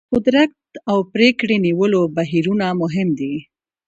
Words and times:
قدرت 0.13 0.53
او 0.91 0.97
پرېکړې 1.13 1.55
نیولو 1.65 2.01
بهیرونه 2.15 2.65
مهم 2.81 3.07
دي. 3.19 3.33